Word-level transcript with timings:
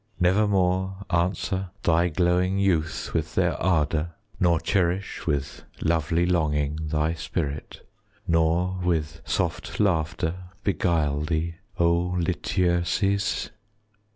30 0.17 0.23
Nevermore 0.23 0.95
answer 1.11 1.69
thy 1.83 2.07
glowing 2.09 2.57
Youth 2.57 3.13
with 3.13 3.35
their 3.35 3.53
ardour, 3.61 4.09
nor 4.39 4.59
cherish 4.59 5.27
With 5.27 5.63
lovely 5.79 6.25
longing 6.25 6.79
thy 6.87 7.13
spirit, 7.13 7.87
Nor 8.27 8.79
with 8.83 9.21
soft 9.25 9.79
laughter 9.79 10.45
beguile 10.63 11.19
thee, 11.21 11.57
O 11.77 12.15
Lityerses? 12.17 13.51